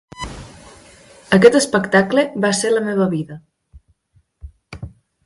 Aquest 1.37 1.57
espectacle 1.59 2.23
va 2.45 2.51
ser 2.61 2.71
la 2.73 2.81
meva 2.87 3.07
vida. 3.15 3.39